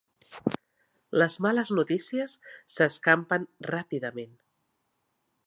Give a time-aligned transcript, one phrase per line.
[1.21, 2.35] Les males notícies
[2.77, 4.35] s'escampen ràpidament.